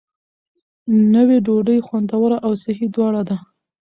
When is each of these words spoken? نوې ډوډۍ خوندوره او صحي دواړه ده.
نوې 1.13 1.37
ډوډۍ 1.45 1.79
خوندوره 1.87 2.37
او 2.45 2.51
صحي 2.63 2.87
دواړه 2.95 3.21
ده. 3.29 3.37